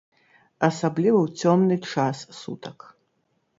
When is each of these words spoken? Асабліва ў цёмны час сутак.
Асабліва 0.67 1.19
ў 1.23 1.27
цёмны 1.45 1.77
час 1.93 2.17
сутак. 2.41 2.77